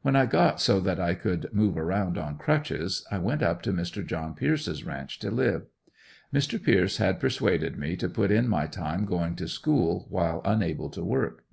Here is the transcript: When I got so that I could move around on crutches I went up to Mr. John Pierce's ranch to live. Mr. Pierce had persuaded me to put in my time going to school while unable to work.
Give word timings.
When 0.00 0.16
I 0.16 0.24
got 0.24 0.58
so 0.58 0.80
that 0.80 0.98
I 0.98 1.12
could 1.12 1.52
move 1.52 1.76
around 1.76 2.16
on 2.16 2.38
crutches 2.38 3.04
I 3.10 3.18
went 3.18 3.42
up 3.42 3.60
to 3.64 3.74
Mr. 3.74 4.02
John 4.02 4.32
Pierce's 4.34 4.84
ranch 4.84 5.18
to 5.18 5.30
live. 5.30 5.66
Mr. 6.32 6.58
Pierce 6.64 6.96
had 6.96 7.20
persuaded 7.20 7.76
me 7.78 7.94
to 7.96 8.08
put 8.08 8.30
in 8.30 8.48
my 8.48 8.66
time 8.66 9.04
going 9.04 9.36
to 9.36 9.46
school 9.46 10.06
while 10.08 10.40
unable 10.46 10.88
to 10.88 11.04
work. 11.04 11.44